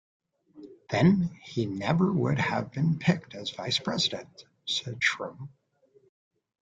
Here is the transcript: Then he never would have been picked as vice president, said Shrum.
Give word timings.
Then 0.89 1.39
he 1.43 1.67
never 1.67 2.11
would 2.11 2.39
have 2.39 2.71
been 2.71 2.97
picked 2.97 3.35
as 3.35 3.51
vice 3.51 3.77
president, 3.77 4.45
said 4.65 4.99
Shrum. 4.99 5.49